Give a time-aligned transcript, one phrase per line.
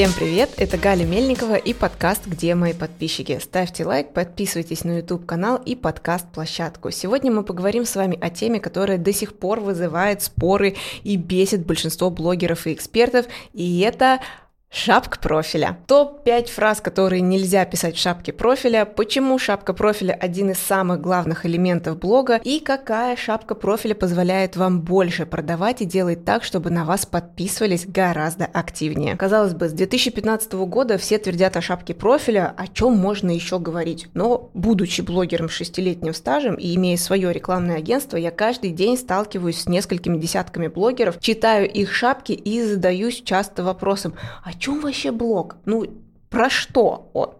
[0.00, 3.38] Всем привет, это Галя Мельникова и подкаст «Где мои подписчики?».
[3.38, 6.90] Ставьте лайк, подписывайтесь на YouTube-канал и подкаст-площадку.
[6.90, 11.66] Сегодня мы поговорим с вами о теме, которая до сих пор вызывает споры и бесит
[11.66, 14.20] большинство блогеров и экспертов, и это
[14.72, 15.78] Шапка профиля.
[15.88, 21.44] Топ-5 фраз, которые нельзя писать в шапке профиля, почему шапка профиля один из самых главных
[21.44, 26.84] элементов блога и какая шапка профиля позволяет вам больше продавать и делать так, чтобы на
[26.84, 29.16] вас подписывались гораздо активнее.
[29.16, 34.06] Казалось бы, с 2015 года все твердят о шапке профиля, о чем можно еще говорить.
[34.14, 39.62] Но, будучи блогером с шестилетним стажем и имея свое рекламное агентство, я каждый день сталкиваюсь
[39.62, 44.14] с несколькими десятками блогеров, читаю их шапки и задаюсь часто вопросом,
[44.44, 45.56] а чем вообще блог?
[45.64, 45.86] Ну,
[46.28, 47.30] про что он?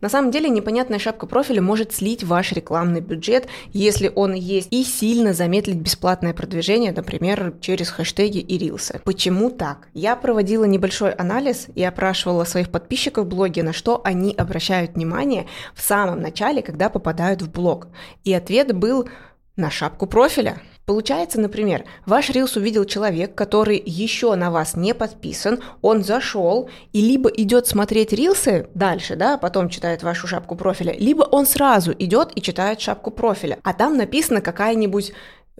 [0.00, 4.84] На самом деле непонятная шапка профиля может слить ваш рекламный бюджет, если он есть, и
[4.84, 9.00] сильно замедлить бесплатное продвижение, например, через хэштеги и рилсы.
[9.04, 9.88] Почему так?
[9.94, 15.46] Я проводила небольшой анализ и опрашивала своих подписчиков в блоге, на что они обращают внимание
[15.74, 17.88] в самом начале, когда попадают в блог.
[18.24, 19.08] И ответ был
[19.56, 20.60] на шапку профиля.
[20.88, 27.02] Получается, например, ваш рилс увидел человек, который еще на вас не подписан, он зашел и
[27.02, 32.30] либо идет смотреть рилсы дальше, да, потом читает вашу шапку профиля, либо он сразу идет
[32.36, 35.12] и читает шапку профиля, а там написано какая-нибудь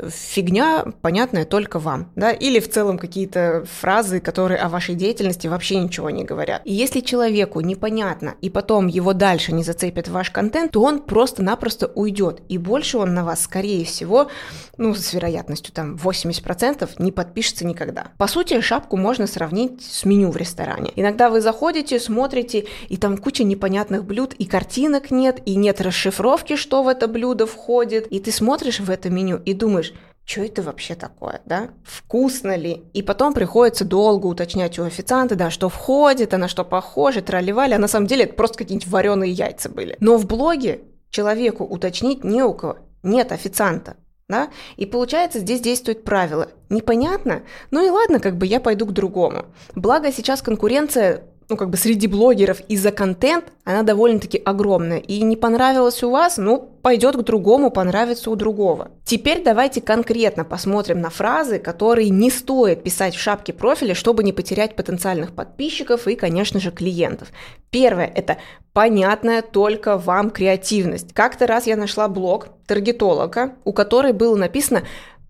[0.08, 5.78] фигня, понятная только вам, да, или в целом какие-то фразы, которые о вашей деятельности вообще
[5.78, 6.62] ничего не говорят.
[6.64, 11.90] И если человеку непонятно, и потом его дальше не зацепит ваш контент, то он просто-напросто
[11.94, 14.28] уйдет, и больше он на вас, скорее всего,
[14.76, 18.08] ну, с вероятностью там 80% не подпишется никогда.
[18.16, 20.92] По сути, шапку можно сравнить с меню в ресторане.
[20.96, 26.56] Иногда вы заходите, смотрите, и там куча непонятных блюд, и картинок нет, и нет расшифровки,
[26.56, 29.87] что в это блюдо входит, и ты смотришь в это меню и думаешь,
[30.28, 31.70] что это вообще такое, да?
[31.84, 32.84] Вкусно ли?
[32.92, 37.72] И потом приходится долго уточнять у официанта, да, что входит, а на что похоже, тролливали,
[37.72, 39.96] а на самом деле это просто какие-нибудь вареные яйца были.
[40.00, 43.96] Но в блоге человеку уточнить не у кого, нет официанта,
[44.28, 44.50] да?
[44.76, 46.48] И получается, здесь действует правило.
[46.68, 47.40] Непонятно?
[47.70, 49.46] Ну и ладно, как бы я пойду к другому.
[49.74, 54.98] Благо сейчас конкуренция ну, как бы среди блогеров и за контент, она довольно-таки огромная.
[54.98, 58.90] И не понравилось у вас, ну, пойдет к другому, понравится у другого.
[59.04, 64.34] Теперь давайте конкретно посмотрим на фразы, которые не стоит писать в шапке профиля, чтобы не
[64.34, 67.28] потерять потенциальных подписчиков и, конечно же, клиентов.
[67.70, 68.36] Первое– это
[68.74, 71.14] понятная только вам креативность.
[71.14, 74.82] Как-то раз я нашла блог таргетолога, у которой было написано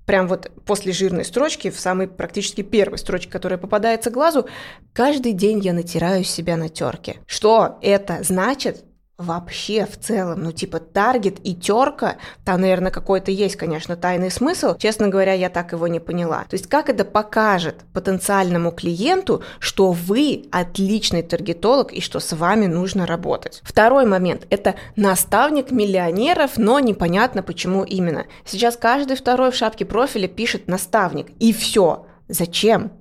[0.08, 4.48] прям вот после жирной строчки, в самой практически первой строчке, которая попадается глазу,
[4.94, 7.18] каждый день я натираю себя на терке.
[7.26, 8.84] Что это значит?
[9.18, 14.76] Вообще в целом, ну типа таргет и терка, там, наверное, какой-то есть, конечно, тайный смысл.
[14.78, 16.44] Честно говоря, я так его не поняла.
[16.48, 22.66] То есть как это покажет потенциальному клиенту, что вы отличный таргетолог и что с вами
[22.66, 23.60] нужно работать.
[23.64, 28.26] Второй момент– это наставник миллионеров, но непонятно почему именно.
[28.44, 32.06] Сейчас каждый второй в шапке профиля пишет наставник, и все.
[32.28, 32.92] Зачем?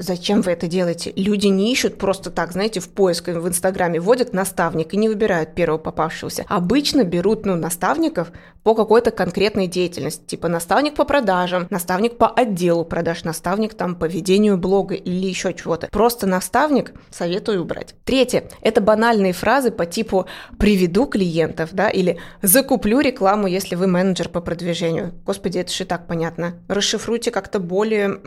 [0.00, 1.12] Зачем вы это делаете?
[1.16, 5.56] Люди не ищут просто так, знаете, в поиск в Инстаграме вводят наставник и не выбирают
[5.56, 6.44] первого попавшегося.
[6.48, 8.30] Обычно берут, ну, наставников
[8.62, 14.04] по какой-то конкретной деятельности, типа наставник по продажам, наставник по отделу продаж, наставник там по
[14.04, 15.88] ведению блога или еще чего-то.
[15.90, 17.96] Просто наставник советую убрать.
[18.04, 20.26] Третье– это банальные фразы по типу
[20.60, 25.12] «приведу клиентов», да, или «закуплю рекламу, если вы менеджер по продвижению».
[25.26, 26.54] Господи, это же так понятно.
[26.68, 28.20] Расшифруйте как-то более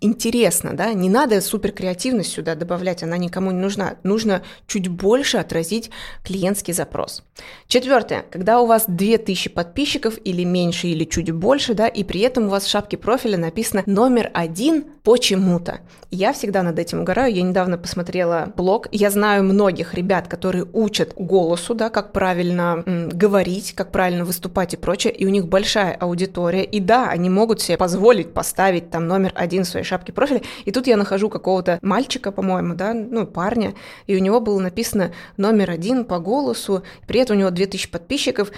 [0.00, 3.96] интересно, да, не надо супер креативность сюда добавлять, она никому не нужна.
[4.02, 5.90] Нужно чуть больше отразить
[6.24, 7.24] клиентский запрос.
[7.66, 12.46] Четвертое, когда у вас 2000 подписчиков или меньше, или чуть больше, да, и при этом
[12.46, 15.80] у вас в шапке профиля написано номер один почему-то.
[16.10, 17.34] Я всегда над этим угораю.
[17.34, 18.88] Я недавно посмотрела блог.
[18.92, 24.74] Я знаю многих ребят, которые учат голосу, да, как правильно м, говорить, как правильно выступать
[24.74, 26.64] и прочее, и у них большая аудитория.
[26.64, 30.42] И да, они могут себе позволить поставить там номер один в своей шапке профиля.
[30.64, 33.74] И тут я нахожу какого-то мальчика, по-моему, да, ну, парня,
[34.06, 38.50] и у него было написано номер один по голосу, при этом у него 2000 подписчиков.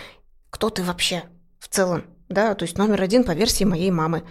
[0.51, 1.25] Кто ты вообще
[1.59, 2.05] в целом?
[2.29, 4.23] Да, то есть номер один по версии моей мамы.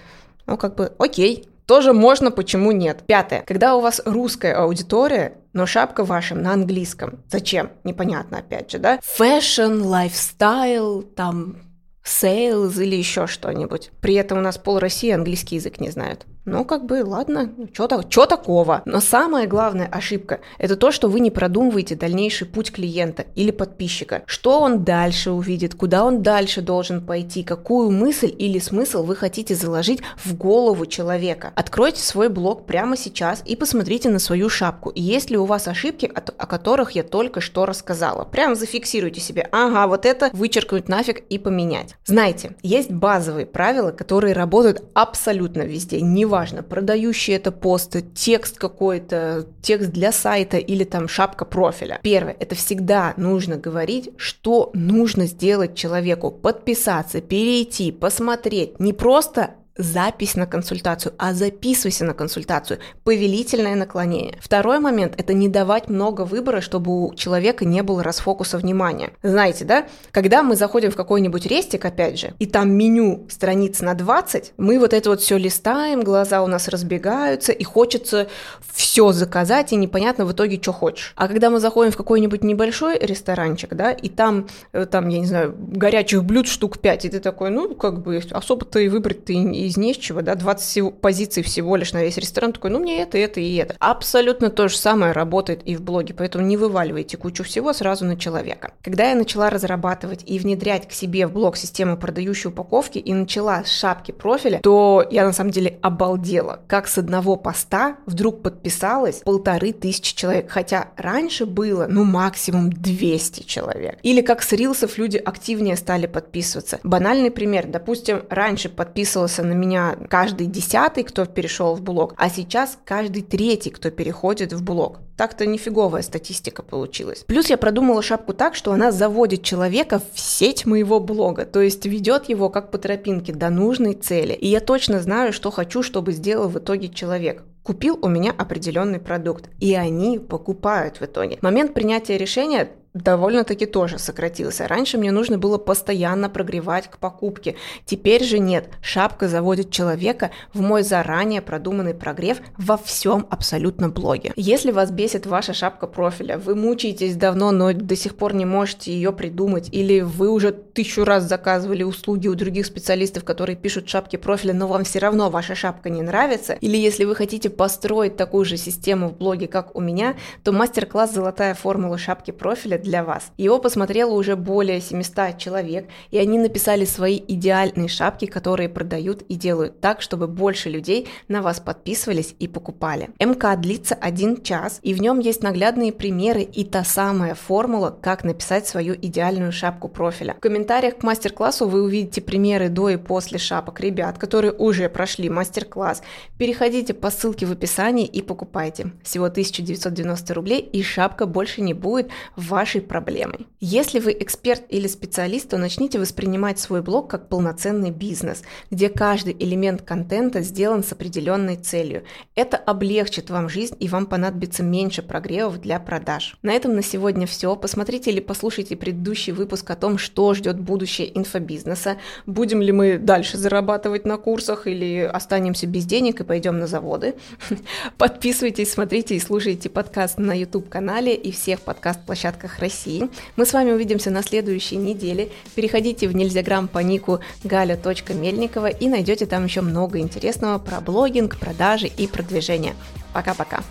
[0.46, 3.04] Ну, как бы, окей, тоже можно, почему нет.
[3.06, 3.44] Пятое.
[3.46, 7.24] Когда у вас русская аудитория, но шапка ваша на английском.
[7.30, 7.70] Зачем?
[7.84, 9.00] Непонятно, опять же, да?
[9.20, 11.58] Fashion, lifestyle, там
[12.04, 13.92] sales или еще что-нибудь.
[14.02, 16.26] При этом у нас пол России английский язык не знают.
[16.50, 17.88] Ну, как бы, ладно, что
[18.26, 18.82] такого?
[18.86, 24.24] Но самая главная ошибка– это то, что вы не продумываете дальнейший путь клиента или подписчика.
[24.26, 29.54] Что он дальше увидит, куда он дальше должен пойти, какую мысль или смысл вы хотите
[29.54, 31.54] заложить в голову человека.
[31.56, 34.92] Откройте свой блог прямо сейчас и посмотрите на свою шапку.
[34.96, 38.26] есть ли у вас ошибки, о которых я только что рассказала.
[38.26, 41.96] Прямо зафиксируйте себе, ага, вот это вычеркнуть нафиг и поменять.
[42.06, 49.46] Знаете, есть базовые правила, которые работают абсолютно везде, неважно неважно, продающий это пост, текст какой-то,
[49.62, 52.00] текст для сайта или там шапка профиля.
[52.02, 56.32] Первое, это всегда нужно говорить, что нужно сделать человеку.
[56.32, 58.80] Подписаться, перейти, посмотреть.
[58.80, 62.80] Не просто запись на консультацию, а записывайся на консультацию.
[63.04, 64.38] Повелительное наклонение.
[64.42, 69.12] Второй момент– это не давать много выбора, чтобы у человека не было расфокуса внимания.
[69.24, 73.94] Знаете, да, когда мы заходим в какой-нибудь рестик, опять же, и там меню страниц на
[73.94, 78.28] 20, мы вот это вот все листаем, глаза у нас разбегаются, и хочется
[78.74, 81.14] все заказать, и непонятно в итоге, что хочешь.
[81.16, 85.26] А когда мы заходим в какой-нибудь небольшой ресторанчик, да, и там, э, там, я не
[85.26, 89.69] знаю, горячих блюд штук 5, и ты такой, ну, как бы особо-то и выбрать-то и
[89.70, 93.40] из нечего, да, 20 позиций всего лишь на весь ресторан, такой, ну, мне это, это
[93.40, 93.76] и это.
[93.80, 98.18] Абсолютно то же самое работает и в блоге, поэтому не вываливайте кучу всего сразу на
[98.18, 98.72] человека.
[98.84, 103.64] Когда я начала разрабатывать и внедрять к себе в блог систему продающей упаковки и начала
[103.64, 109.18] с шапки профиля, то я на самом деле обалдела, как с одного поста вдруг подписалось
[109.18, 114.00] полторы тысячи человек, хотя раньше было, ну, максимум 200 человек.
[114.02, 116.80] Или как с рилсов люди активнее стали подписываться.
[116.84, 122.78] Банальный пример, допустим, раньше подписывался на меня каждый десятый, кто перешел в блог, а сейчас
[122.86, 125.00] каждый третий, кто переходит в блог.
[125.18, 127.26] Так-то нифиговая статистика получилась.
[127.28, 131.86] Плюс я продумала шапку так, что она заводит человека в сеть моего блога, то есть
[131.86, 134.34] ведет его как по тропинке до нужной цели.
[134.34, 139.00] И я точно знаю, что хочу, чтобы сделал в итоге человек купил у меня определенный
[139.00, 141.38] продукт, и они покупают в итоге.
[141.42, 144.68] Момент принятия решения довольно-таки тоже сократился.
[144.68, 147.56] Раньше мне нужно было постоянно прогревать к покупке.
[147.86, 148.70] Теперь же нет.
[148.82, 154.34] Шапка заводит человека в мой заранее продуманный прогрев во всем абсолютно блоге.
[154.36, 158.92] Если вас бесит ваша шапка профиля, вы мучаетесь давно, но до сих пор не можете
[158.92, 164.16] ее придумать, или вы уже тысячу раз заказывали услуги у других специалистов, которые пишут шапки
[164.16, 168.46] профиля, но вам все равно ваша шапка не нравится, или если вы хотите построить такую
[168.46, 173.32] же систему в блоге, как у меня, то мастер-класс «Золотая формула шапки профиля» для вас.
[173.38, 179.36] Его посмотрело уже более 700 человек, и они написали свои идеальные шапки, которые продают и
[179.36, 183.10] делают так, чтобы больше людей на вас подписывались и покупали.
[183.20, 188.24] МК длится один час, и в нем есть наглядные примеры и та самая формула, как
[188.24, 190.34] написать свою идеальную шапку профиля.
[190.34, 195.30] В комментариях к мастер-классу вы увидите примеры до и после шапок ребят, которые уже прошли
[195.30, 196.02] мастер-класс.
[196.40, 198.92] Переходите по ссылке в описании и покупайте.
[199.04, 203.48] Всего 1990 рублей, и шапка больше не будет в вашей вашей проблемой.
[203.60, 209.36] Если вы эксперт или специалист, то начните воспринимать свой блог как полноценный бизнес, где каждый
[209.40, 212.04] элемент контента сделан с определенной целью.
[212.36, 216.38] Это облегчит вам жизнь и вам понадобится меньше прогревов для продаж.
[216.44, 217.56] На этом на сегодня все.
[217.56, 221.98] Посмотрите или послушайте предыдущий выпуск о том, что ждет будущее инфобизнеса.
[222.28, 227.16] Будем ли мы дальше зарабатывать на курсах или останемся без денег и пойдем на заводы.
[227.98, 233.10] Подписывайтесь, смотрите и слушайте подкаст на YouTube-канале и всех подкаст-площадках России.
[233.36, 235.30] Мы с вами увидимся на следующей неделе.
[235.56, 241.88] Переходите в Нельзяграм по нику gaля.мельникова и найдете там еще много интересного про блогинг, продажи
[241.88, 242.76] и продвижение.
[243.14, 243.64] Пока-пока.